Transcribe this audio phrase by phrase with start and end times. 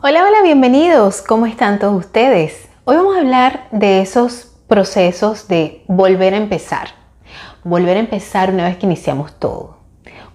[0.00, 1.22] Hola, hola, bienvenidos.
[1.22, 2.68] ¿Cómo están todos ustedes?
[2.84, 6.90] Hoy vamos a hablar de esos procesos de volver a empezar.
[7.64, 9.78] Volver a empezar una vez que iniciamos todo.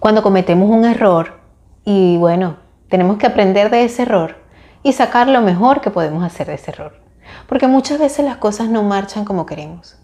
[0.00, 1.40] Cuando cometemos un error
[1.82, 2.58] y bueno,
[2.90, 4.36] tenemos que aprender de ese error
[4.82, 7.00] y sacar lo mejor que podemos hacer de ese error.
[7.48, 9.96] Porque muchas veces las cosas no marchan como queremos.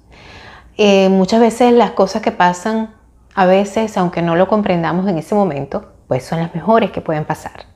[0.79, 2.95] Eh, muchas veces las cosas que pasan,
[3.35, 7.27] a veces, aunque no lo comprendamos en ese momento, pues son las mejores que pueden
[7.27, 7.70] pasar.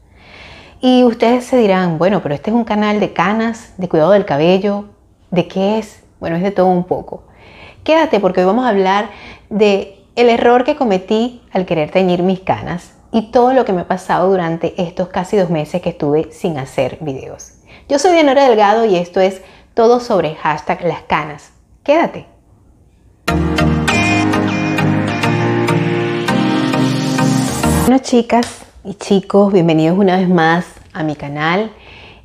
[0.87, 4.27] Y ustedes se dirán, bueno, pero este es un canal de canas, de cuidado del
[4.27, 4.85] cabello,
[5.31, 6.03] ¿de qué es?
[6.21, 7.23] Bueno, es de todo un poco.
[7.85, 9.09] Quédate porque hoy vamos a hablar
[9.49, 13.81] de el error que cometí al querer teñir mis canas y todo lo que me
[13.81, 17.55] ha pasado durante estos casi dos meses que estuve sin hacer videos.
[17.89, 19.41] Yo soy Dianora Delgado y esto es
[19.73, 21.53] todo sobre hashtag las canas.
[21.83, 22.27] Quédate.
[27.87, 31.73] Bueno chicas, y chicos, bienvenidos una vez más a mi canal.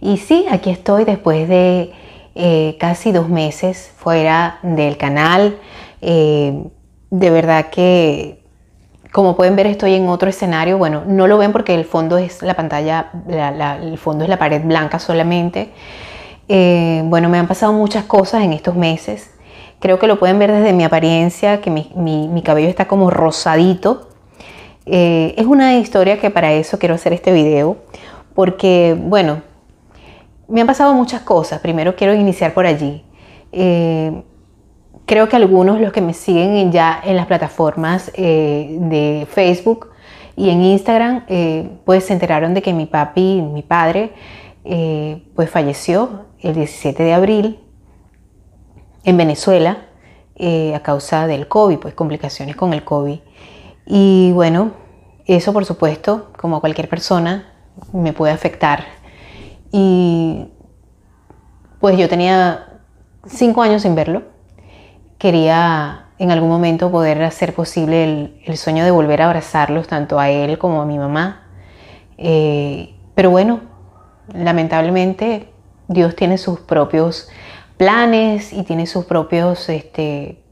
[0.02, 1.92] Y sí, aquí estoy después de
[2.36, 5.58] eh, casi dos meses fuera del canal.
[6.02, 6.64] Eh,
[7.10, 8.44] de verdad que,
[9.12, 10.78] como pueden ver, estoy en otro escenario.
[10.78, 13.12] Bueno, no lo ven porque el fondo es la pantalla,
[13.82, 15.72] el fondo es la pared blanca solamente.
[16.48, 19.32] Eh, bueno, me han pasado muchas cosas en estos meses.
[19.80, 24.10] Creo que lo pueden ver desde mi apariencia, que mi, mi cabello está como rosadito
[24.92, 27.78] es una historia que para eso quiero hacer este video,
[28.40, 29.42] porque, bueno,
[30.48, 31.60] me han pasado muchas cosas.
[31.60, 33.04] Primero quiero iniciar por allí.
[33.52, 34.24] Eh,
[35.06, 39.90] creo que algunos, los que me siguen ya en las plataformas eh, de Facebook
[40.38, 41.26] y en Instagram,
[41.84, 44.14] pues se enteraron de que mi papi, mi padre,
[45.36, 47.60] pues falleció el 17 de abril
[49.04, 49.80] en Venezuela
[50.40, 53.20] a causa del COVID, pues complicaciones con el COVID.
[53.86, 54.72] Y bueno,
[55.26, 57.59] eso por supuesto, como cualquier persona,
[57.94, 58.86] me puede afectar.
[59.72, 60.48] Y
[61.80, 62.82] pues yo tenía
[63.26, 64.24] cinco años sin verlo.
[65.18, 70.30] Quería en algún momento poder hacer posible el, sueño de volver a abrazarlos, tanto a
[70.30, 71.48] él como a mi mamá.
[72.18, 73.62] Eh, pero bueno,
[74.34, 75.50] lamentablemente
[75.88, 77.30] Dios tiene sus propios
[77.78, 80.44] planes y tiene sus propios este,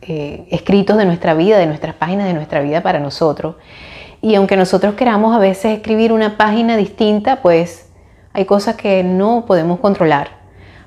[0.00, 3.56] eh, escritos de nuestra vida, de nuestras páginas de nuestra vida para nosotros.
[4.26, 7.92] Y aunque nosotros queramos a veces escribir una página distinta, pues
[8.32, 10.30] hay cosas que no podemos controlar.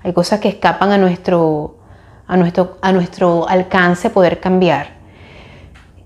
[0.04, 1.78] Hay cosas que escapan a nuestro,
[2.28, 4.88] a nuestro, a nuestro alcance poder cambiar.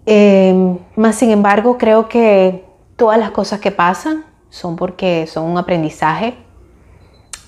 [0.06, 2.68] Eh, más sin embargo, creo que
[2.98, 6.36] todas las cosas que pasan son porque son un aprendizaje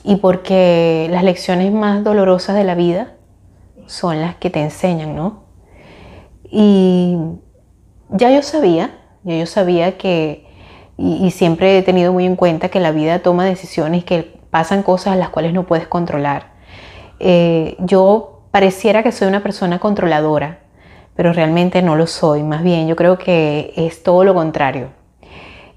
[0.03, 3.17] y porque las lecciones más dolorosas de la vida
[3.85, 5.43] son las que te enseñan, ¿no?
[6.49, 7.17] Y
[8.09, 10.45] ya yo sabía, yo sabía que,
[10.97, 15.13] y, siempre he tenido muy en cuenta que la vida toma decisiones, que pasan cosas
[15.13, 16.53] a las cuales no puedes controlar.
[17.19, 20.59] Eh, yo pareciera que soy una persona controladora,
[21.15, 22.43] pero realmente no lo soy.
[22.43, 24.89] Más bien, yo creo que es todo lo contrario.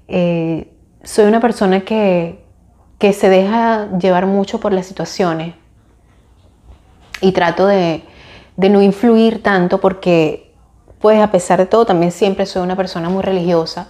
[0.07, 0.71] Eh,
[1.03, 2.43] soy una persona que,
[2.99, 5.55] que se deja llevar mucho por las situaciones
[7.21, 8.03] y trato de,
[8.57, 10.48] de no influir tanto porque
[10.99, 13.89] pues a pesar de todo también siempre soy una persona muy religiosa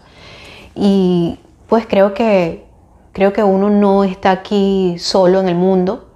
[0.75, 2.65] y pues creo que,
[3.11, 6.09] creo que uno no está aquí solo en el mundo,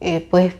[0.00, 0.54] eh, pues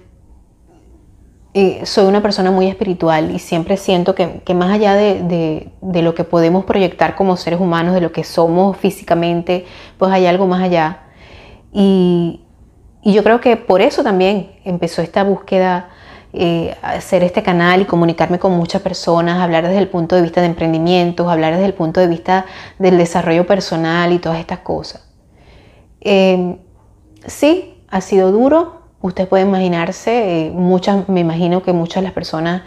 [1.54, 6.24] eh, soy una persona muy espiritual y siempre siento que, más allá de, lo que
[6.24, 9.66] podemos proyectar como seres humanos, de lo que somos físicamente,
[9.98, 11.04] pues hay algo más allá.
[11.72, 12.42] Y,
[13.02, 15.88] y yo creo que por eso también empezó esta búsqueda
[16.34, 20.42] eh, hacer este canal y comunicarme con muchas personas, hablar desde el punto de vista
[20.42, 22.44] de emprendimientos, hablar desde el punto de vista
[22.78, 25.08] del desarrollo personal y todas estas cosas.
[26.00, 26.58] Em,
[27.26, 28.82] sí, ha sido duro.
[29.00, 32.62] Usted puede imaginarse, eh, muchas, me imagino que muchas de las personas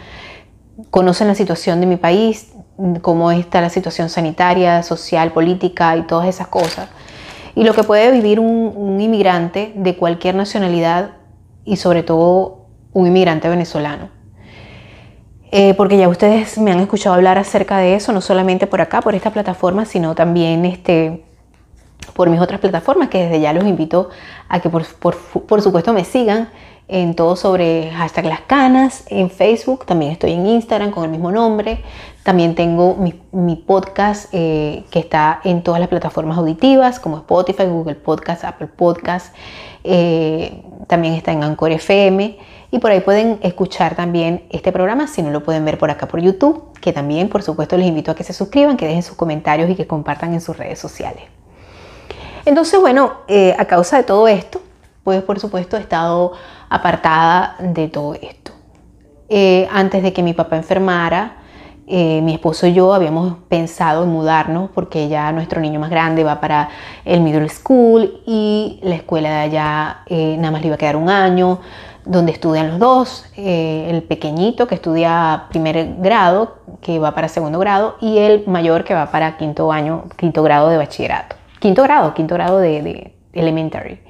[0.90, 2.52] conocen la situación de mi país,
[3.00, 6.88] cómo está la situación sanitaria, social, política y todas esas cosas.
[7.54, 11.10] Y lo que puede vivir un, un inmigrante de cualquier nacionalidad
[11.64, 12.61] y sobre todo
[12.92, 14.22] un inmigrante venezolano.
[15.54, 19.02] Eh, porque ya ustedes me han escuchado hablar acerca de eso, no solamente por acá,
[19.02, 21.24] por esta plataforma, sino también este,
[22.14, 24.08] por mis otras plataformas, que desde ya los invito
[24.48, 26.48] a que por, por, supuesto me sigan
[26.88, 31.30] en todo sobre hashtag las canas, en Facebook, también estoy en Instagram con el mismo
[31.30, 31.82] nombre,
[32.22, 32.96] también tengo
[33.30, 38.68] mi, podcast eh, que está en todas las plataformas auditivas como Spotify, Google Podcast, Apple
[38.68, 39.34] Podcast,
[39.84, 42.38] eh, también está en Anchor FM
[42.72, 46.08] y por ahí pueden escuchar también este programa si no lo pueden ver por acá
[46.08, 49.14] por YouTube, que también por supuesto les invito a que se suscriban, que dejen sus
[49.14, 51.22] comentarios y que compartan en sus redes sociales.
[52.46, 54.62] Entonces, bueno, eh, a causa de todo esto,
[55.04, 56.32] pues por supuesto he estado
[56.70, 58.52] apartada de todo esto.
[59.28, 61.36] Eh, antes de que mi papá enfermara,
[61.86, 66.24] eh, mi esposo y yo habíamos pensado en mudarnos porque ya nuestro niño más grande
[66.24, 66.70] va para
[67.04, 71.10] el middle school y la escuela de allá nada más le iba a quedar un
[71.10, 71.60] año
[72.04, 77.96] donde estudian los dos, el pequeñito que estudia primer grado, que va para segundo grado,
[78.00, 82.34] y el mayor que va para quinto año, quinto grado de bachillerato quinto grado, quinto
[82.34, 84.00] grado de, elementary.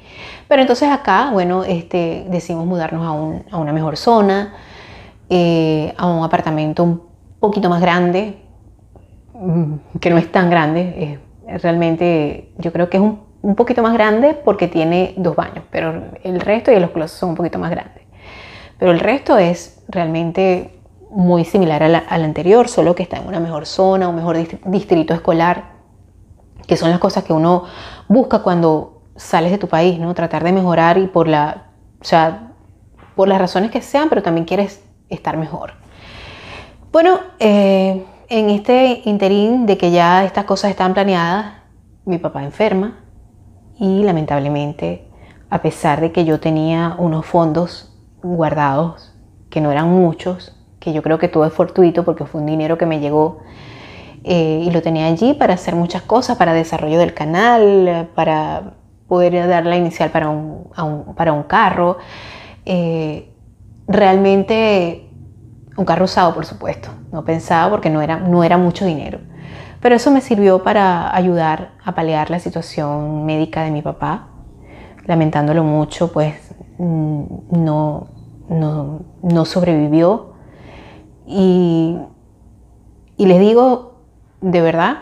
[0.49, 3.07] Pero entonces acá, bueno, este, decidimos mudarnos
[3.53, 4.55] a, una mejor zona,
[5.29, 7.03] eh, a un apartamento un
[7.39, 8.39] poquito más grande,
[9.35, 11.21] mm, que no es tan grande,
[11.63, 16.11] realmente yo creo que es un, un, poquito más grande porque tiene dos baños, pero
[16.23, 18.05] el resto y los closets son un poquito más grandes.
[18.79, 20.81] Pero el resto es realmente
[21.11, 24.37] muy similar al, al anterior, solo que está en una mejor zona, un mejor
[24.67, 25.73] distrito escolar
[26.67, 27.65] que son las cosas que uno
[28.09, 30.15] busca cuando sales de tu país, ¿no?
[30.15, 31.67] Tratar de mejorar y por la,
[32.01, 32.53] o sea,
[33.15, 35.75] por las razones que sean, pero también quieres estar mejor.
[36.91, 41.55] Bueno, eh, en este interín de que ya estas cosas están planeadas,
[42.05, 43.02] mi papá enferma
[43.83, 45.09] y lamentablemente,
[45.51, 47.93] a pesar de que yo tenía unos fondos
[48.23, 49.13] guardados,
[49.51, 52.79] que no eran muchos, que yo creo que todo es fortuito porque fue un dinero
[52.79, 53.41] que me llegó
[54.23, 58.75] eh, y lo tenía allí para hacer muchas cosas, para desarrollo del canal, para
[59.09, 60.69] poder dar la inicial para un,
[61.17, 61.99] para un carro.
[62.65, 63.35] Eh,
[63.89, 65.11] realmente
[65.77, 66.89] un carro usado, por supuesto.
[67.11, 69.19] No pensaba porque no era, no era mucho dinero.
[69.83, 74.29] Pero eso me sirvió para ayudar a paliar la situación médica de mi papá.
[75.07, 76.37] Lamentándolo mucho, pues
[76.79, 78.07] mm, no,
[78.49, 80.35] no, no sobrevivió.
[81.27, 81.99] Y,
[83.17, 83.97] y les digo,
[84.41, 84.99] de verdad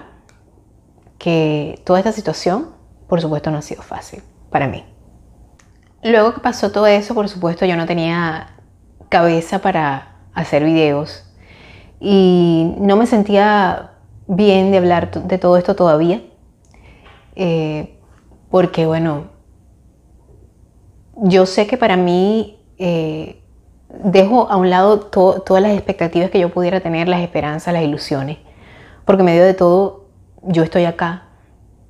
[1.19, 2.71] que toda esta situación,
[3.07, 4.83] por supuesto, no ha sido fácil para mí.
[6.03, 8.55] Luego que pasó todo eso, por supuesto, yo no tenía
[9.11, 11.31] cabeza para hacer videos
[12.01, 13.91] y no me sentía
[14.37, 16.23] bien de hablar de todo esto todavía,
[17.37, 17.99] eh,
[18.51, 19.25] porque bueno,
[21.17, 23.43] yo sé que para mí eh,
[24.05, 28.39] dejo a un lado todas las expectativas que yo pudiera tener, las esperanzas, las ilusiones
[29.11, 30.05] porque en medio de todo
[30.43, 31.25] yo estoy acá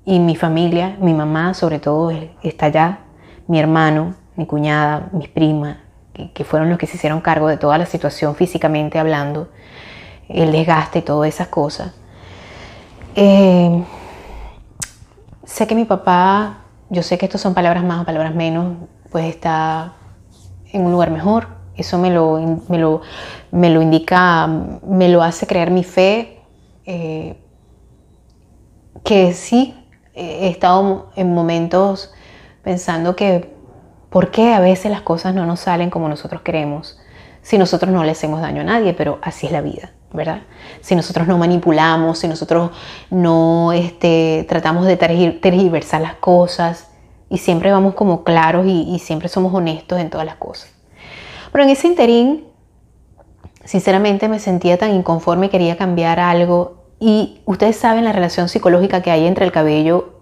[0.06, 2.10] y mi familia, mi mamá sobre todo
[2.42, 3.00] está allá,
[3.46, 5.76] mi hermano, mi cuñada, mis primas,
[6.32, 9.50] que, fueron los que se hicieron cargo de toda la situación físicamente hablando,
[10.30, 11.92] el desgaste y todas esas cosas.
[13.16, 13.84] Eh,
[15.44, 18.76] sé que mi papá, yo sé que estos son palabras más o palabras menos,
[19.10, 19.94] pues está
[20.72, 21.48] en un lugar mejor.
[21.76, 23.00] Eso me lo, me lo,
[23.50, 26.40] me lo indica, me lo hace creer mi fe
[26.84, 27.42] eh,
[29.04, 29.74] que sí
[30.14, 32.12] he estado en momentos
[32.62, 33.54] pensando que
[34.10, 36.99] por qué a veces las cosas no nos salen como nosotros queremos
[37.42, 40.42] si nosotros no le hacemos daño a nadie, pero así es la vida, ¿verdad?
[40.80, 42.70] Si nosotros no manipulamos, si nosotros
[43.10, 46.88] no este, tratamos de tergiversar las cosas
[47.28, 50.72] y siempre vamos como claros y, y siempre somos honestos en todas las cosas.
[51.52, 52.44] Pero en ese interín,
[53.64, 59.10] sinceramente me sentía tan inconforme quería cambiar algo y ustedes saben la relación psicológica que
[59.10, 60.20] hay entre el cabello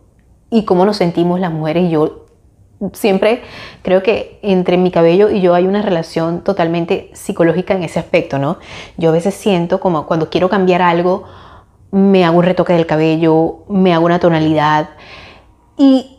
[0.50, 1.84] y cómo nos sentimos las mujeres.
[1.84, 2.26] Y yo
[2.92, 3.42] siempre
[3.82, 8.38] creo que entre mi cabello y yo hay una relación totalmente psicológica en ese aspecto,
[8.38, 8.58] ¿no?
[8.96, 11.24] Yo a veces siento como cuando quiero cambiar algo,
[11.90, 14.90] me hago un retoque del cabello, me hago una tonalidad.
[15.76, 16.18] Y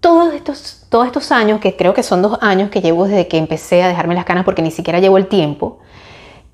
[0.00, 3.38] todos estos, todos estos años, que creo que son dos años que llevo desde que
[3.38, 5.80] empecé a dejarme las canas porque ni siquiera llevo el tiempo,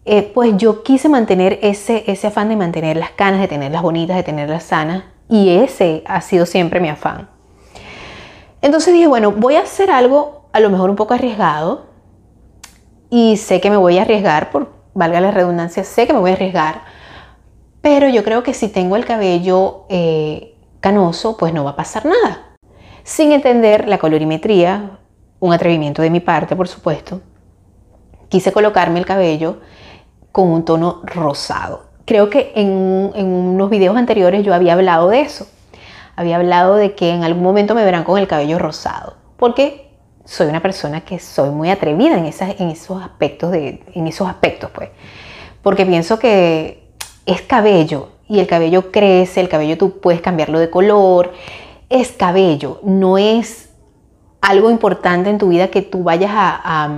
[0.07, 4.17] eh, pues yo quise mantener ese, ese afán de mantener las canas, de tenerlas bonitas,
[4.17, 7.34] de tenerlas sanas, y ese ha sido siempre mi afán.
[8.64, 11.85] Entonces dije, bueno, voy a hacer algo a lo mejor un poco arriesgado,
[13.11, 16.30] y sé que me voy a arriesgar, por valga la redundancia, sé que me voy
[16.30, 16.80] a arriesgar,
[17.83, 22.06] pero yo creo que si tengo el cabello eh, canoso, pues no va a pasar
[22.06, 22.56] nada.
[23.02, 24.99] Sin entender la colorimetría,
[25.40, 27.21] un atrevimiento de mi parte, por supuesto,
[28.30, 29.59] quise colocarme el cabello
[30.33, 31.83] con un tono rosado.
[32.06, 32.71] Creo que en,
[33.14, 35.47] unos videos anteriores yo había hablado de eso.
[36.16, 39.16] Había hablado de que en algún momento me verán con el cabello rosado.
[39.37, 39.90] Porque
[40.25, 44.28] soy una persona que soy muy atrevida en, esas, en esos aspectos, de, en esos
[44.28, 44.90] aspectos pues.
[45.62, 46.90] Porque pienso que
[47.26, 51.33] es cabello y el cabello crece, el cabello tú puedes cambiarlo de color.
[51.88, 53.71] Es cabello, no es
[54.40, 56.88] algo importante en tu vida que tú vayas a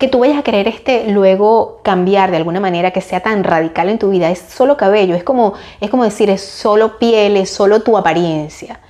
[0.00, 3.90] que tú vayas a querer este luego cambiar de alguna manera que sea tan radical
[3.90, 4.30] en tu vida.
[4.30, 8.80] Es solo cabello, es como, es como decir, es solo piel, es solo tu apariencia.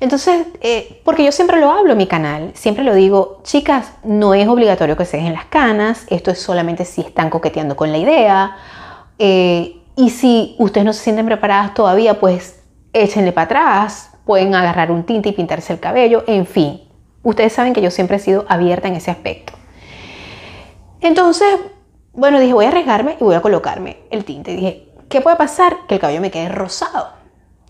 [0.00, 4.34] Entonces, eh, porque yo siempre lo hablo en mi canal, siempre lo digo, chicas, no
[4.34, 7.98] es obligatorio que se dejen las canas, esto es solamente si están coqueteando con la
[7.98, 8.56] idea.
[9.20, 12.60] Eh, y si ustedes no se sienten preparadas todavía, pues
[12.92, 16.80] échenle para atrás, pueden agarrar un tinte y pintarse el cabello, en fin.
[17.22, 19.59] Ustedes saben que yo siempre he sido abierta en ese aspecto.
[21.00, 21.58] Entonces,
[22.12, 24.54] bueno, dije, voy a arriesgarme y voy a colocarme el tinte.
[24.54, 25.86] Dije, ¿qué puede pasar?
[25.88, 27.10] Que el cabello me quede rosado,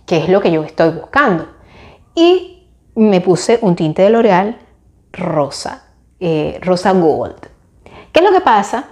[0.06, 1.48] que es lo que yo estoy buscando.
[2.14, 4.58] Y me puse un tinte de L'Oreal
[5.12, 5.84] rosa,
[6.18, 7.48] eh, rosa gold.
[8.12, 8.88] ¿Qué es lo que pasa?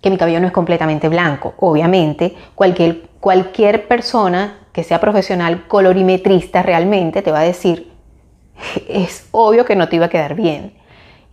[0.00, 1.54] Que mi cabello no es completamente blanco.
[1.58, 7.92] Obviamente, cualquier, cualquier persona que sea profesional colorimetrista realmente te va a decir,
[8.88, 10.74] es obvio que no te iba a quedar bien.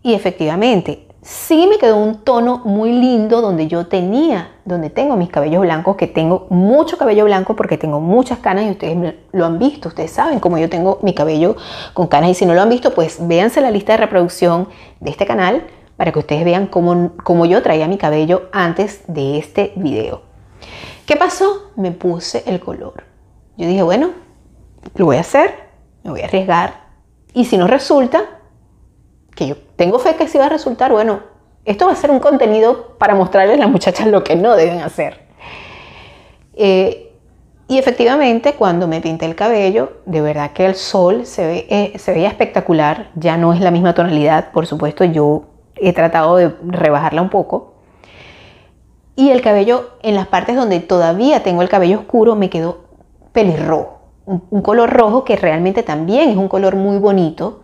[0.03, 5.29] Y efectivamente, sí me quedó un tono muy lindo donde yo tenía, donde tengo mis
[5.29, 9.59] cabellos blancos, que tengo mucho cabello blanco porque tengo muchas canas y ustedes lo han
[9.59, 11.55] visto, ustedes saben cómo yo tengo mi cabello
[11.93, 14.67] con canas y si no lo han visto, pues véanse la lista de reproducción
[14.99, 19.37] de este canal para que ustedes vean cómo, cómo yo traía mi cabello antes de
[19.37, 20.23] este video.
[21.05, 21.71] ¿Qué pasó?
[21.75, 23.03] Me puse el color.
[23.57, 24.11] Yo dije, bueno,
[24.95, 25.53] lo voy a hacer,
[26.03, 26.85] me voy a arriesgar
[27.33, 28.39] y si no resulta,
[29.35, 31.21] que yo tengo fe que sí va a resultar, bueno,
[31.65, 34.81] esto va a ser un contenido para mostrarles a las muchachas lo que no deben
[34.81, 35.25] hacer.
[36.53, 37.11] Eh,
[37.67, 41.97] y efectivamente, cuando me pinté el cabello, de verdad que el sol se, ve, eh,
[41.97, 45.45] se veía espectacular, ya no es la misma tonalidad, por supuesto, yo
[45.77, 47.73] he tratado de rebajarla un poco.
[49.15, 52.85] Y el cabello, en las partes donde todavía tengo el cabello oscuro, me quedó
[53.31, 53.97] pelirrojo,
[54.27, 57.60] un color rojo que realmente también es un color muy bonito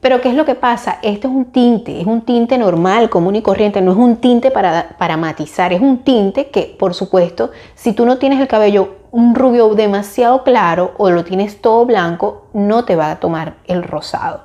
[0.00, 0.98] pero ¿qué es lo que pasa?
[1.02, 4.50] Esto es un tinte, es un tinte normal, común y corriente, no es un tinte
[4.50, 8.96] para, para matizar, es un tinte que, por supuesto, si tú no tienes el cabello
[9.10, 13.82] un rubio demasiado claro o lo tienes todo blanco, no te va a tomar el
[13.82, 14.42] rosado.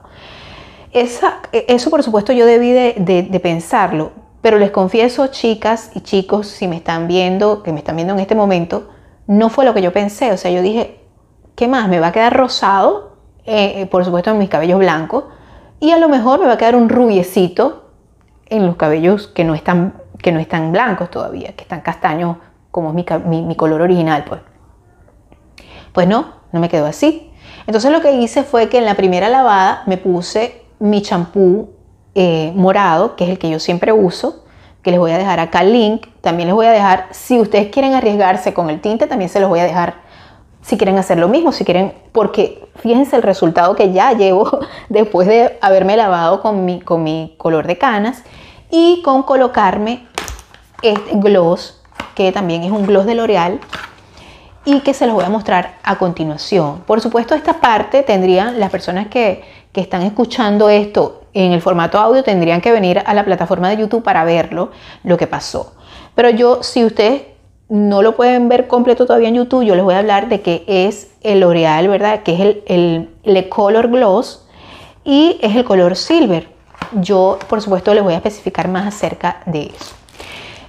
[0.92, 6.48] Esa, eso, por supuesto, yo debí de, de pensarlo, pero les confieso, chicas y chicos,
[6.48, 8.90] si me están viendo, que me están viendo en este momento,
[9.28, 10.32] no fue lo que yo pensé.
[10.32, 11.00] O sea, yo dije,
[11.56, 11.88] ¿qué más?
[11.88, 13.14] ¿Me va a quedar rosado?
[13.46, 15.26] Eh, eh, por supuesto, en mis cabellos blancos
[15.84, 17.90] y a lo mejor me va a quedar un rubiecito
[18.46, 22.38] en los cabellos que no están, que no están blancos todavía, que están castaños
[22.72, 24.24] como es mi, color original.
[24.24, 24.40] Pues.
[25.92, 27.30] pues no, no me quedó así.
[27.68, 31.72] Entonces lo que hice fue que en la primera lavada me puse mi champú
[32.16, 34.46] eh, morado, que es el que yo siempre uso,
[34.84, 36.08] que les voy a dejar acá el link.
[36.22, 39.50] También les voy a dejar, si ustedes quieren arriesgarse con el tinte, también se los
[39.50, 39.96] voy a dejar
[40.64, 45.28] si quieren hacer lo mismo, si quieren, porque fíjense el resultado que ya llevo después
[45.28, 48.24] de haberme lavado con mi, con mi color de canas
[48.72, 50.08] y con colocarme
[50.82, 51.82] este gloss,
[52.16, 53.60] que también es un gloss de L'Oreal
[54.66, 56.82] y que se los voy a mostrar a continuación.
[56.88, 61.98] Por supuesto, esta parte tendrían las personas que, que están escuchando esto en el formato
[61.98, 64.72] audio tendrían que venir a la plataforma de YouTube para verlo,
[65.04, 65.74] lo que pasó.
[66.16, 67.24] Pero yo, si ustedes
[67.74, 70.64] no lo pueden ver completo todavía en YouTube, yo les voy a hablar de que
[70.68, 72.22] es el L'Oreal, ¿verdad?
[72.22, 74.46] Que es el, el Le Color Gloss
[75.04, 76.48] y es el color Silver.
[77.02, 79.96] Yo, por supuesto, les voy a especificar más acerca de eso.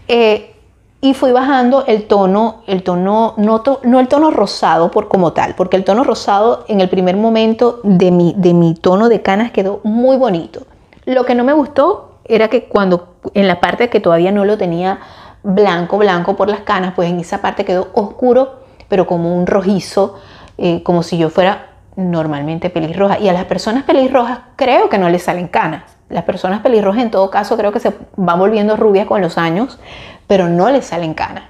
[0.08, 0.54] Eh,
[1.02, 5.54] y fui bajando el tono, el tono, no, no, el tono rosado por como tal,
[5.56, 9.50] porque el tono rosado en el primer momento de mi, de mi tono de canas
[9.50, 10.62] quedó muy bonito.
[11.04, 14.56] Lo que no me gustó era que cuando en la parte que todavía no lo
[14.56, 15.00] tenía
[15.44, 20.18] blanco, blanco por las canas, pues en esa parte quedó oscuro, pero como un rojizo,
[20.58, 23.20] eh, como si yo fuera normalmente pelirroja.
[23.20, 25.84] Y a las personas pelirrojas creo que no les salen canas.
[26.08, 29.78] Las personas pelirrojas en todo caso creo que se van volviendo rubias con los años,
[30.26, 31.44] pero no les salen canas.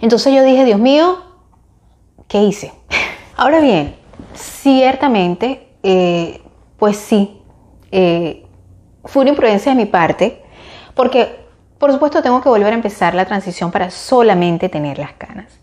[0.00, 1.18] Entonces yo dije, Dios mío,
[2.28, 2.72] ¿qué hice?
[3.36, 3.96] Ahora bien,
[4.34, 6.40] ciertamente, eh,
[6.78, 7.42] pues sí,
[7.90, 8.46] eh,
[9.04, 10.42] fue una imprudencia de mi parte,
[10.94, 11.43] porque
[11.84, 15.60] por supuesto, tengo que volver a empezar la transición para solamente tener las canas.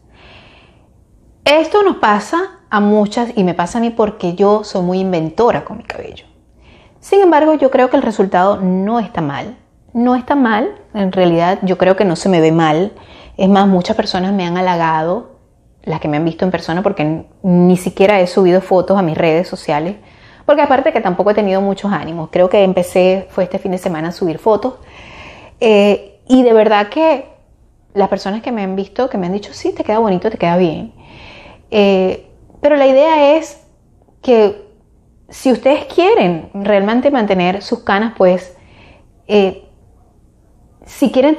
[1.44, 5.66] Esto nos pasa a muchas y me pasa a mí porque yo soy muy inventora
[5.66, 6.26] con mi cabello.
[7.00, 9.58] Sin embargo, yo creo que el resultado no está mal.
[9.94, 12.92] No está mal, en realidad yo creo que no se me ve mal.
[13.36, 15.40] Es más, muchas personas me han halagado,
[15.82, 19.18] las que me han visto en persona, porque ni siquiera he subido fotos a mis
[19.18, 19.96] redes sociales,
[20.46, 22.30] porque aparte que tampoco he tenido muchos ánimos.
[22.32, 24.76] Creo que empecé, fue este fin de semana a subir fotos
[25.64, 27.26] eh, y de verdad que
[27.94, 30.38] las personas que me han visto, que me han dicho, sí, te queda bonito, te
[30.38, 30.94] queda bien.
[31.70, 32.26] Eh,
[32.62, 33.62] pero la idea es
[34.22, 34.66] que
[35.28, 38.56] si ustedes quieren realmente mantener sus canas, pues
[39.28, 39.66] eh,
[40.86, 41.36] si quieren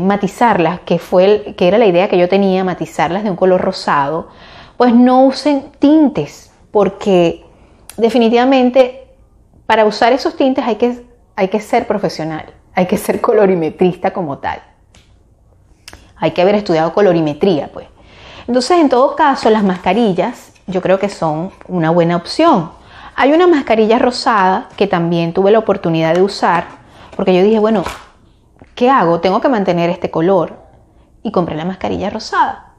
[0.00, 4.28] matizarlas, que, fue que era la idea que yo tenía, matizarlas de un color rosado,
[4.78, 7.44] pues no usen tintes, porque
[7.98, 9.08] definitivamente
[9.66, 11.04] para usar esos tintes hay que,
[11.36, 12.46] hay que ser profesional,
[12.78, 14.62] hay que ser colorimetrista como tal.
[16.14, 17.88] Hay que haber estudiado colorimetría, pues.
[18.46, 22.70] Entonces, en todo caso, las mascarillas yo creo que son una buena opción.
[23.16, 26.66] Hay una mascarilla rosada que también tuve la oportunidad de usar,
[27.16, 27.82] porque yo dije, bueno,
[28.76, 29.18] ¿qué hago?
[29.18, 30.56] Tengo que mantener este color.
[31.24, 32.74] Y compré la mascarilla rosada.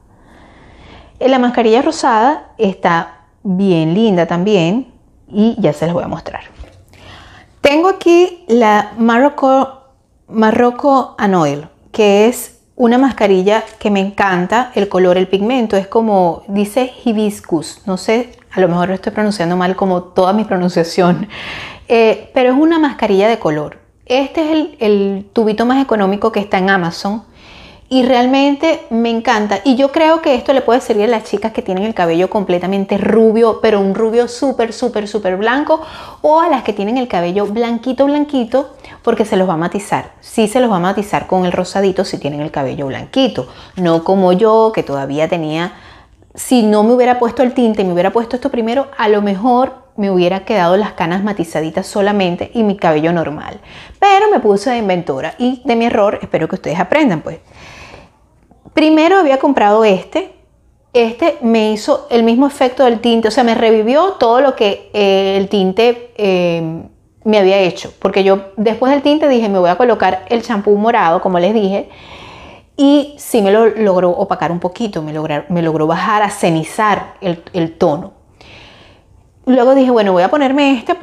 [1.18, 4.94] La mascarilla rosada está bien linda también
[5.28, 6.44] y ya se las voy a mostrar.
[7.60, 9.79] Tengo aquí la Marocco,
[10.30, 16.42] Marocco Anoil, que es una mascarilla que me encanta, el color, el pigmento, es como,
[16.48, 21.28] dice hibiscus, no sé, a lo mejor lo estoy pronunciando mal como toda mi pronunciación,
[21.88, 23.78] eh, pero es una mascarilla de color.
[24.06, 27.22] Este es el tubito más económico que está en Amazon
[27.92, 29.60] y realmente me encanta.
[29.64, 32.30] Y yo creo que esto le puede servir a las chicas que tienen el cabello
[32.30, 35.80] completamente rubio, pero un rubio súper, súper, súper blanco,
[36.22, 40.12] o a las que tienen el cabello blanquito, blanquito, porque se los va a matizar.
[40.20, 44.04] Sí se los va a matizar con el rosadito si tienen el cabello blanquito, no
[44.04, 45.74] como yo que todavía tenía,
[46.34, 49.20] si no me hubiera puesto el tinte y me hubiera puesto esto primero, a lo
[49.20, 53.60] mejor me hubiera quedado las canas matizaditas solamente y mi cabello normal.
[53.98, 57.40] Pero me puse de inventora y de mi error espero que ustedes aprendan pues.
[58.72, 60.32] Primero había comprado este.
[60.92, 64.90] Este me hizo el mismo efecto del tinte, o sea, me revivió todo lo que
[64.92, 66.82] eh, el tinte eh,
[67.24, 67.92] me había hecho.
[67.98, 71.54] Porque yo después del tinte dije, me voy a colocar el champú morado, como les
[71.54, 71.88] dije.
[72.76, 75.12] Y sí me lo logró opacar un poquito, me,
[75.48, 78.12] me logró bajar a cenizar el, tono.
[79.44, 80.96] Luego dije, bueno, voy a ponerme este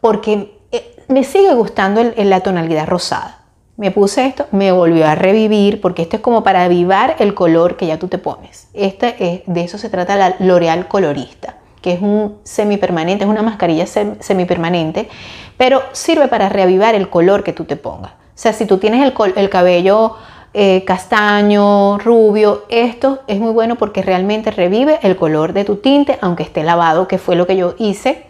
[0.00, 3.42] porque eh, me sigue gustando la tonalidad rosada
[3.76, 7.76] me puse esto, me volvió a revivir, porque esto es como para avivar el color
[7.76, 8.68] que ya tú te pones.
[8.74, 13.42] Este es, de eso se trata la L'Oreal Colorista, que es un semipermanente, es una
[13.42, 15.08] mascarilla semipermanente,
[15.56, 18.12] pero sirve para reavivar el color que tú te pongas.
[18.12, 19.02] O sea, si tú tienes
[19.36, 20.16] el, cabello
[20.54, 26.18] eh, castaño, rubio, esto es muy bueno porque realmente revive el color de tu tinte,
[26.20, 28.26] aunque esté lavado, que fue lo que yo hice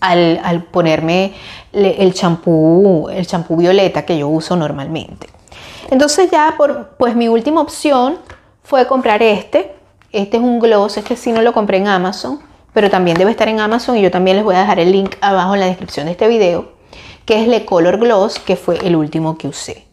[0.00, 1.34] al, ponerme
[1.72, 5.28] el champú, el champú violeta que yo uso normalmente.
[5.90, 8.18] Entonces ya por, pues mi última opción
[8.62, 9.74] fue comprar este.
[10.12, 12.40] Este es un gloss, este sí no lo compré en Amazon,
[12.74, 15.14] pero también debe estar en Amazon y yo también les voy a dejar el link
[15.22, 16.72] abajo en la descripción de este video,
[17.24, 19.86] que es Le Color Gloss, que fue el último que usé.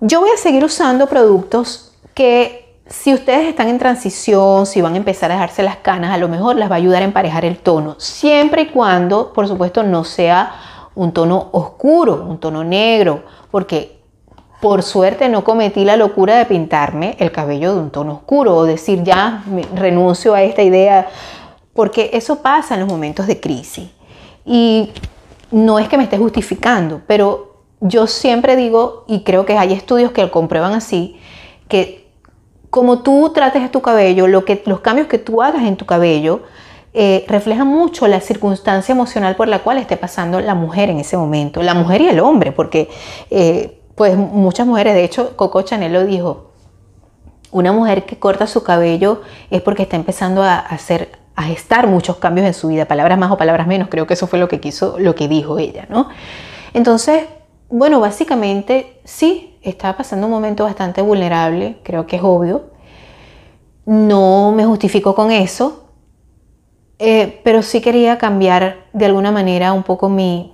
[0.00, 4.96] Yo voy a seguir usando productos que si ustedes están en transición, si van a
[4.96, 7.58] empezar a dejarse las canas, a lo mejor las va a ayudar a emparejar el
[7.58, 10.54] tono, siempre y cuando, por supuesto, no sea
[10.94, 13.98] un tono oscuro, un tono negro, porque
[14.60, 18.64] por suerte no cometí la locura de pintarme el cabello de un tono oscuro o
[18.64, 19.42] decir ya
[19.74, 21.08] renuncio a esta idea,
[21.74, 23.88] porque eso pasa en los momentos de crisis.
[24.44, 24.90] Y
[25.50, 30.12] no es que me esté justificando, pero yo siempre digo, y creo que hay estudios
[30.12, 31.18] que lo comprueban así,
[31.68, 32.10] que
[32.70, 36.42] como tú trates tu cabello, los cambios que tú hagas en tu cabello,
[36.94, 41.16] eh, reflejan mucho la circunstancia emocional por la cual esté pasando la mujer en ese
[41.16, 42.90] momento, la mujer y el hombre, porque
[43.30, 46.50] eh, pues muchas mujeres, de hecho Coco Chanel lo dijo,
[47.50, 52.16] una mujer que corta su cabello es porque está empezando a hacer a gestar muchos
[52.16, 54.60] cambios en su vida, palabras más o palabras menos, creo que eso fue lo que
[54.60, 56.08] quiso, lo que dijo ella, ¿no?
[56.74, 57.24] Entonces,
[57.68, 62.70] bueno, básicamente sí, estaba pasando un momento bastante vulnerable, creo que es obvio.
[63.84, 65.84] No me justifico con eso,
[66.98, 70.50] eh, pero sí quería cambiar de alguna manera un poco mi,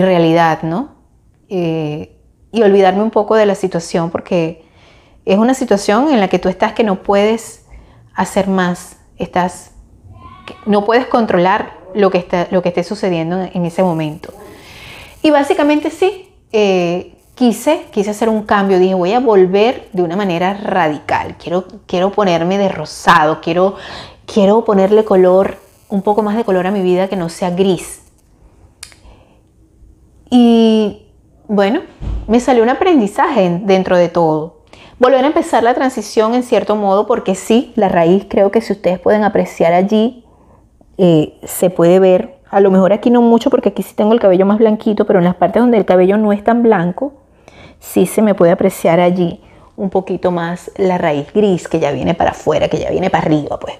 [0.00, 0.90] realidad, ¿no?
[1.48, 2.16] Eh,
[2.52, 4.64] y olvidarme un poco de la situación, porque
[5.24, 7.66] es una situación en la que tú estás que no puedes
[8.14, 9.71] hacer más, estás,
[10.66, 14.32] no puedes controlar lo que, está, lo que esté sucediendo en ese momento.
[15.22, 20.16] Y básicamente sí, eh, quise, quise hacer un cambio, dije voy a volver de una
[20.16, 23.76] manera radical, quiero, quiero ponerme de rosado, quiero,
[24.26, 28.02] quiero ponerle color, un poco más de color a mi vida que no sea gris.
[30.30, 31.06] Y
[31.46, 31.82] bueno,
[32.26, 34.62] me salió un aprendizaje dentro de todo.
[34.98, 38.72] Volver a empezar la transición en cierto modo, porque sí, la raíz creo que si
[38.72, 40.21] ustedes pueden apreciar allí,
[40.98, 42.36] eh, se puede ver.
[42.50, 45.18] A lo mejor aquí no mucho porque aquí sí tengo el cabello más blanquito, pero
[45.18, 47.14] en las partes donde el cabello no es tan blanco,
[47.80, 49.40] sí se me puede apreciar allí
[49.76, 53.24] un poquito más la raíz gris que ya viene para afuera, que ya viene para
[53.24, 53.76] arriba, pues.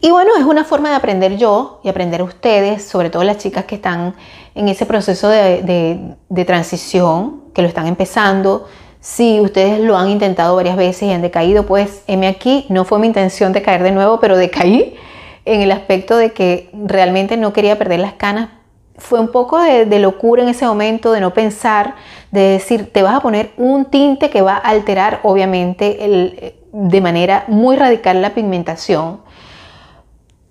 [0.00, 3.66] Y bueno, es una forma de aprender yo y aprender ustedes, sobre todo las chicas
[3.66, 4.14] que están
[4.54, 8.66] en ese proceso de, transición, que lo están empezando.
[9.00, 12.98] Si ustedes lo han intentado varias veces y han decaído, pues M aquí no fue
[12.98, 14.96] mi intención de caer de nuevo, pero decaí
[15.44, 18.50] en el aspecto de que realmente no quería perder las canas.
[18.96, 21.94] Fue un poco de, locura en ese momento, de no pensar,
[22.30, 27.00] de decir, te vas a poner un tinte que va a alterar obviamente el, de
[27.00, 29.20] manera muy radical la pigmentación.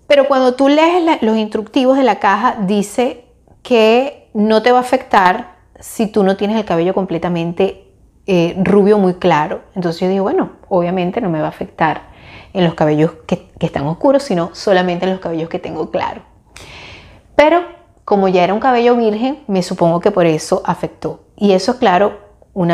[0.08, 3.26] Pero cuando tú lees los instructivos de la caja, dice
[3.62, 7.86] que no te va a afectar si tú no tienes el cabello completamente
[8.26, 9.62] eh, rubio muy claro.
[9.76, 12.09] Entonces yo digo, bueno, obviamente no me va a afectar
[12.54, 16.22] en los cabellos que, están oscuros, sino solamente en los cabellos que tengo claro.
[17.36, 17.64] Pero
[18.06, 21.22] como ya era un cabello virgen, me supongo que por eso afectó.
[21.36, 22.20] Y eso, claro,
[22.54, 22.72] un,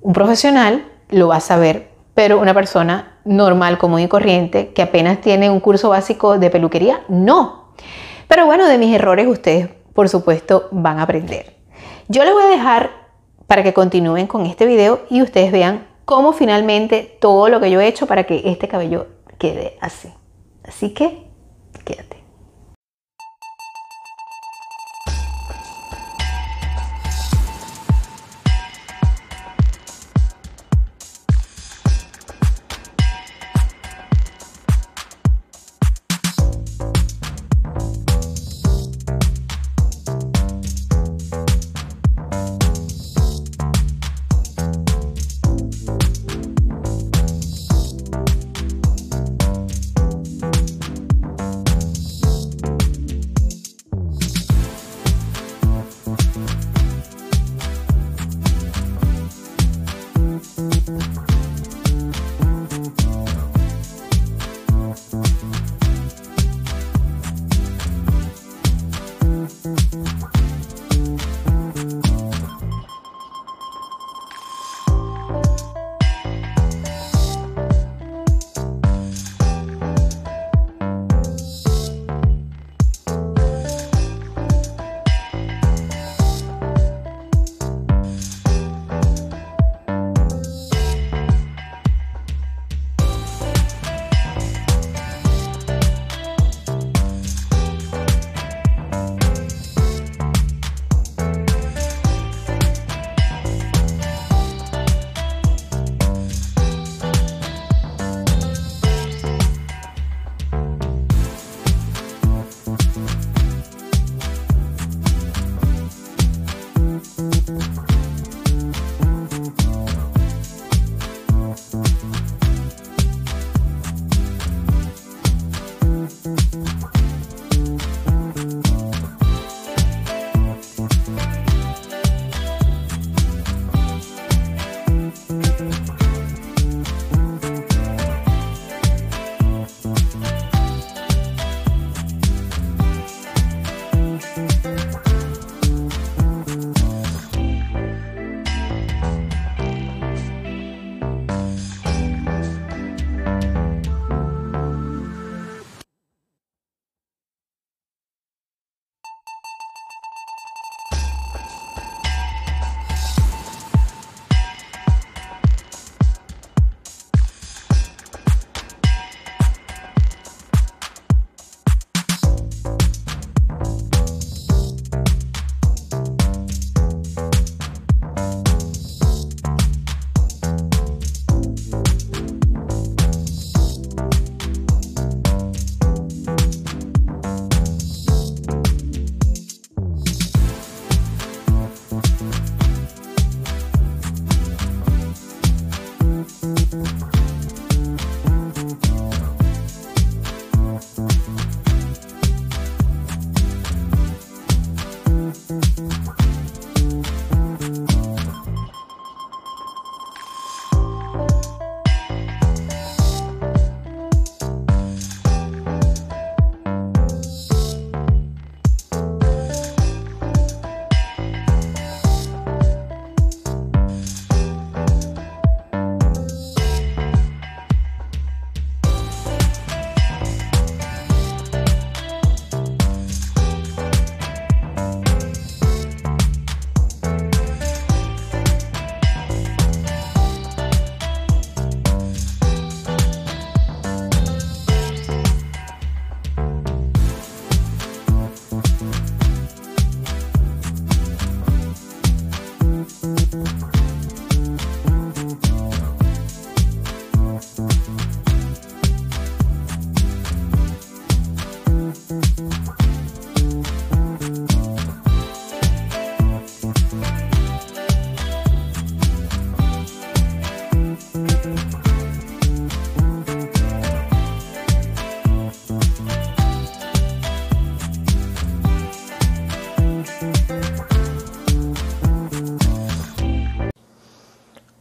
[0.00, 5.20] un profesional lo va a saber, pero una persona normal, común y corriente, que apenas
[5.20, 7.72] tiene un curso básico de peluquería, no.
[8.28, 11.56] Pero bueno, de mis errores ustedes, por supuesto, van a aprender.
[12.08, 12.90] Yo les voy a dejar
[13.46, 17.80] para que continúen con este video y ustedes vean cómo finalmente todo lo que yo
[17.80, 20.08] he hecho para que este cabello quede así.
[20.64, 21.26] Así que,
[21.84, 22.15] quédate.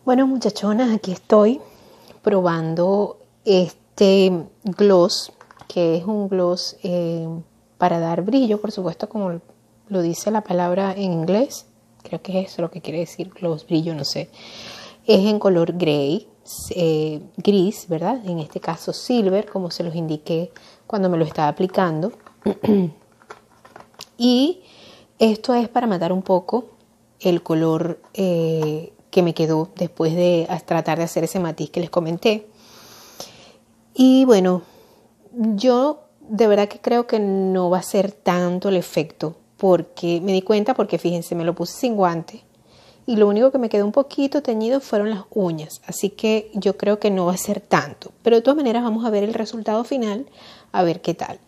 [0.06, 1.60] Bueno, muchachonas, aquí estoy
[2.22, 5.32] probando este gloss,
[5.68, 7.28] que es un gloss eh,
[7.80, 9.42] para dar brillo, por supuesto, como
[9.88, 11.66] lo dice la palabra en inglés.
[12.04, 14.30] Creo que es eso lo que quiere decir gloss, brillo, no sé.
[15.08, 16.28] Es en color gray,
[16.76, 18.24] eh, gris, ¿verdad?
[18.28, 20.52] En este caso silver, como se los indiqué
[20.86, 22.12] cuando me lo estaba aplicando.
[24.20, 24.62] y
[25.18, 26.66] esto es para matar un poco
[27.20, 31.90] el color eh, que me quedó después de tratar de hacer ese matiz que les
[31.90, 32.48] comenté.
[33.94, 34.64] Y bueno,
[35.32, 40.34] yo de verdad que creo que no va a ser tanto el efecto, porque me
[40.34, 42.44] di cuenta, porque fíjense, me lo puse sin guante
[43.06, 46.76] y lo único que me quedó un poquito teñido fueron las uñas, así que yo
[46.76, 49.34] creo que no va a ser tanto, pero de todas maneras vamos a ver el
[49.34, 50.26] resultado final,
[50.74, 51.40] a ver qué tal.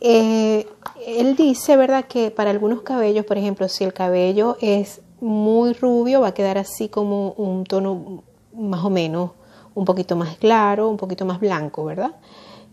[0.00, 0.66] Eh,
[1.06, 6.20] él dice, ¿verdad?, que para algunos cabellos, por ejemplo, si el cabello es muy rubio,
[6.20, 9.30] va a quedar así como un tono más o menos
[9.74, 12.16] un poquito más claro, un poquito más blanco, ¿verdad?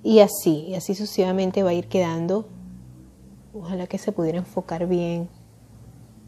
[0.04, 2.46] Y así, y así sucesivamente va a ir quedando.
[3.54, 5.30] Ojalá que se pudiera enfocar bien.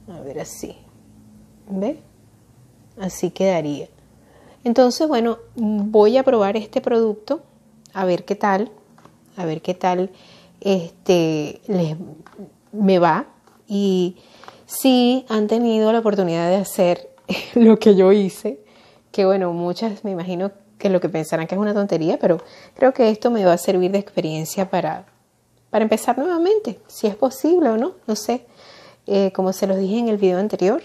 [0.08, 0.76] A ver así.
[1.70, 2.00] ¿Ve?
[3.00, 3.88] Así quedaría.
[4.64, 7.42] Entonces, bueno, voy a probar este producto,
[7.94, 8.72] a ver qué tal,
[9.38, 10.12] a ver qué tal
[10.60, 11.98] este les
[12.72, 13.26] me va
[13.68, 14.18] y
[14.80, 17.10] si han tenido la oportunidad de hacer
[17.56, 18.64] lo que yo hice,
[19.12, 22.42] que bueno, muchas me imagino que lo que pensarán que es una tontería, pero
[22.76, 25.06] creo que esto me va a servir de experiencia para,
[25.70, 28.46] para empezar nuevamente, si es posible o no, no sé.
[29.08, 30.82] Eh, como se los dije en el video anterior,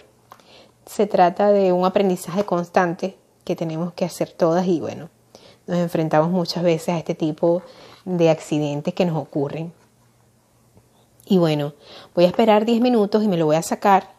[0.84, 5.10] se trata de un aprendizaje constante que tenemos que hacer todas y bueno,
[5.66, 7.62] nos enfrentamos muchas veces a este tipo
[8.04, 9.72] de accidentes que nos ocurren
[11.26, 11.74] y bueno,
[12.14, 14.14] voy a esperar 10 minutos y me lo voy a sacar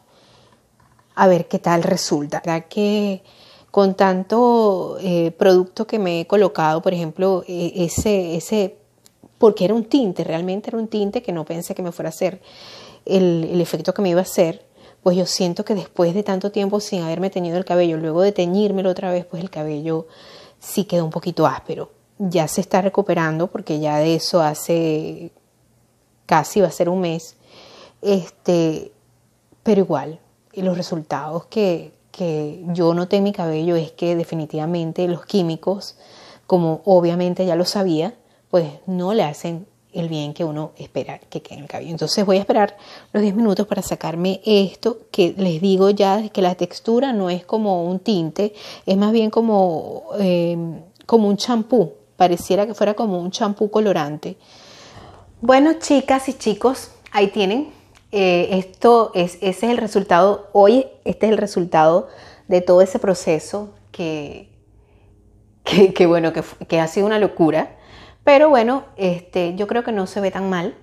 [1.15, 2.41] a ver qué tal resulta.
[2.46, 3.24] ¿Verdad que
[3.72, 8.78] con tanto eh, producto que me he colocado, por ejemplo, e, ese, ese,
[9.38, 12.12] porque era un tinte, realmente era un tinte que no pensé que me fuera a
[12.12, 12.41] hacer
[13.06, 14.65] el, el efecto que me iba a hacer,
[15.02, 18.32] pues yo siento que después de tanto tiempo sin haberme teñido el cabello, luego de
[18.34, 20.08] teñírmelo otra vez, pues el cabello
[20.60, 21.91] sí quedó un poquito áspero.
[22.20, 25.32] Ya se está recuperando porque ya de eso hace
[26.27, 27.35] casi va a ser un mes,
[28.03, 28.91] este,
[29.63, 30.19] pero igual,
[30.53, 35.97] y los resultados que, que yo noté en mi cabello es que definitivamente los químicos,
[36.45, 38.13] como obviamente ya lo sabía,
[38.49, 41.91] pues no le hacen el bien que uno espera que quede en el cabello.
[41.91, 42.77] Entonces voy a esperar
[43.13, 47.45] los 10 minutos para sacarme esto que les digo ya que la textura no es
[47.45, 48.53] como un tinte,
[48.85, 50.57] es más bien como, eh,
[51.05, 54.37] como un champú, pareciera que fuera como un champú colorante.
[55.39, 57.69] Bueno, chicas y chicos, ahí tienen.
[58.12, 62.08] Eh, esto es, ese es el resultado, hoy este es el resultado
[62.47, 64.50] de todo ese proceso que,
[65.63, 67.76] que, bueno, que, ha sido una locura.
[68.23, 70.73] Pero bueno, este, yo creo que no se ve tan mal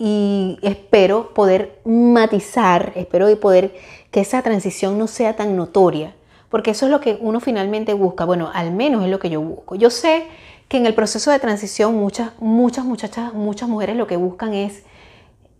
[0.00, 3.72] y espero poder matizar, espero poder
[4.10, 6.16] que esa transición no sea tan notoria,
[6.48, 8.24] porque eso es lo que uno finalmente busca.
[8.24, 9.76] Bueno, al menos es lo que yo busco.
[9.76, 10.26] Yo sé
[10.68, 14.84] que en el proceso de transición muchas, muchas muchachas, muchas mujeres lo que buscan es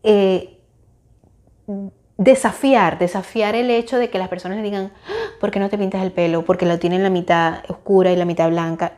[0.02, 0.58] eh,
[2.16, 5.10] desafiar, desafiar el hecho de que las personas le digan, ah,
[5.40, 6.44] ¿por qué no te pintas el pelo?
[6.44, 8.94] Porque lo tienen la mitad oscura y la mitad blanca.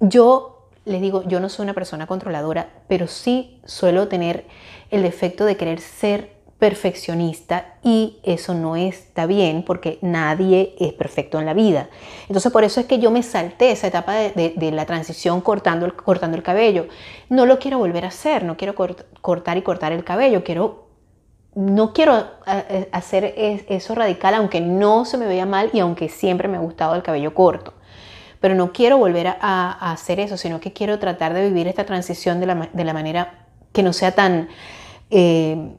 [0.00, 4.46] Yo les digo, yo no soy una persona controladora, pero sí suelo tener
[4.90, 11.38] el defecto de querer ser perfeccionista y eso no está bien porque nadie es perfecto
[11.38, 11.90] en la vida.
[12.28, 15.94] Entonces por eso es que yo me salté esa etapa de, la transición cortando el,
[15.94, 16.86] cortando el cabello.
[17.28, 20.88] No lo quiero volver a hacer, no quiero cortar y cortar el cabello, quiero,
[21.54, 26.48] no quiero eh, hacer eso radical aunque no se me vea mal y aunque siempre
[26.48, 27.74] me ha gustado el cabello corto.
[28.40, 32.40] Pero no quiero volver a, hacer eso, sino que quiero tratar de vivir esta transición
[32.40, 34.48] de la, manera que no sea tan...
[35.10, 35.74] Eh,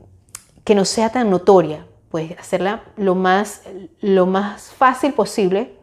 [0.68, 3.62] que no sea tan notoria, pues hacerla lo más,
[4.02, 5.78] lo más fácil posible,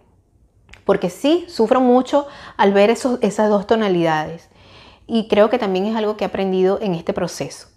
[0.84, 2.26] porque sí, sufro mucho
[2.58, 4.50] al ver esas dos tonalidades
[5.06, 7.68] y creo que también es algo que he aprendido en este proceso.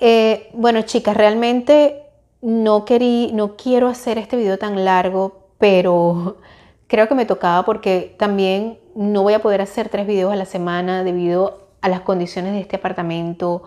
[0.00, 2.04] Eh, bueno, chicas, realmente
[2.40, 6.38] no, querí, no quiero hacer este video tan largo, pero
[6.86, 10.46] creo que me tocaba porque también no voy a poder hacer tres videos a la
[10.46, 13.64] semana debido a las condiciones de este apartamento.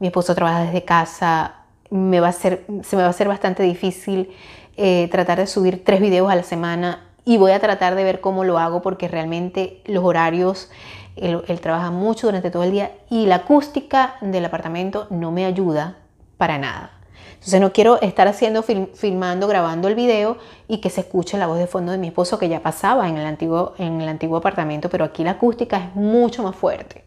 [0.00, 3.62] Mi esposo trabaja desde casa, me va a ser, se me va a hacer bastante
[3.62, 4.30] difícil
[4.76, 8.20] eh, tratar de subir tres videos a la semana y voy a tratar de ver
[8.20, 10.70] cómo lo hago porque realmente los horarios,
[11.16, 15.98] él, trabaja mucho durante todo el día y la acústica del apartamento no me ayuda
[16.36, 16.90] para nada.
[17.34, 21.58] Entonces no quiero estar haciendo, filmando, grabando el video y que se escuche la voz
[21.58, 24.88] de fondo de mi esposo que ya pasaba en el antiguo, en el antiguo apartamento,
[24.88, 27.04] pero aquí la acústica es mucho más fuerte.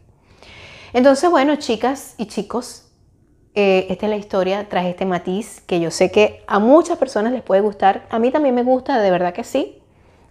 [0.92, 2.87] Entonces, bueno, chicas y chicos,
[3.60, 7.32] eh, esta es la historia tras este matiz que yo sé que a muchas personas
[7.32, 8.06] les puede gustar.
[8.08, 9.82] A mí también me gusta, de verdad que sí.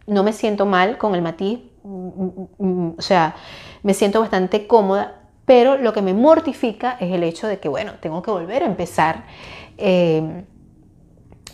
[0.05, 3.35] No me siento mal con el matiz, mm, mm, mm, o sea,
[3.83, 7.95] me siento bastante cómoda, pero lo que me mortifica es el hecho de que, bueno,
[7.99, 9.25] tengo que volver a empezar
[9.77, 10.45] eh,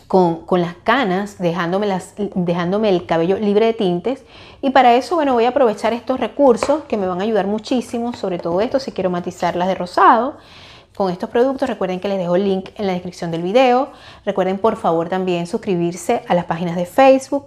[0.06, 4.24] con, las canas, dejándome, las, dejándome el cabello libre de tintes.
[4.62, 8.12] Y para eso, bueno, voy a aprovechar estos recursos que me van a ayudar muchísimo,
[8.12, 10.36] sobre todo esto, si quiero matizarlas de rosado
[10.96, 11.68] con estos productos.
[11.68, 13.90] Recuerden que les dejo el link en la descripción del video.
[14.24, 17.46] Recuerden por favor también suscribirse a las páginas de Facebook.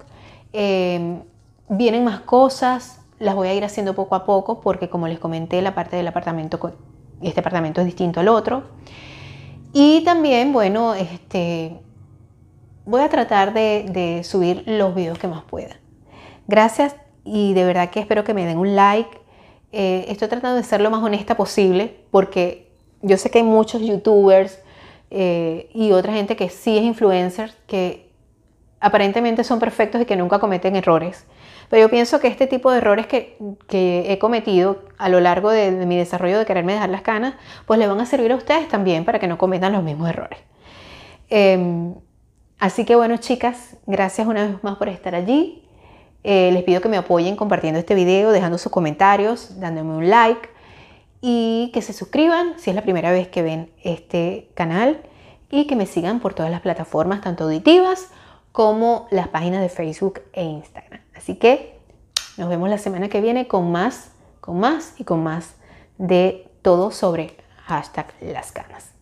[0.54, 1.20] Eh,
[1.70, 5.62] vienen más cosas, las voy a ir haciendo poco a poco porque como les comenté,
[5.62, 6.74] la parte del apartamento,
[7.22, 8.64] este apartamento es distinto al otro.
[9.74, 11.80] Y también, bueno, este,
[12.86, 15.76] voy a tratar de, subir los videos que más pueda.
[16.48, 19.22] Gracias y de verdad que espero que me den un like.
[19.74, 22.67] Eh, estoy tratando de ser lo más honesta posible porque
[23.02, 24.60] yo sé que hay muchos youtubers
[25.10, 28.10] eh, y otra gente que sí es influencer que
[28.80, 31.26] aparentemente son perfectos y que nunca cometen errores.
[31.70, 33.38] Pero yo pienso que este tipo de errores que,
[33.70, 37.88] he cometido a lo largo de, mi desarrollo de quererme dejar las canas, pues le
[37.88, 40.40] van a servir a ustedes también para que no cometan los mismos errores.
[41.30, 41.94] Em,
[42.58, 45.64] así que bueno, chicas, gracias una vez más por estar allí.
[46.24, 50.50] Eh, les pido que me apoyen compartiendo este video, dejando sus comentarios, dándome un like
[51.22, 55.02] y que se suscriban si es la primera vez que ven este canal
[55.50, 58.10] y que me sigan por todas las plataformas, tanto auditivas
[58.52, 61.02] como las páginas de Facebook e Instagram.
[61.16, 61.80] Así que
[62.38, 65.56] nos vemos la semana que viene con más, con más y con más
[65.98, 68.97] de todo sobre hashtag las canas.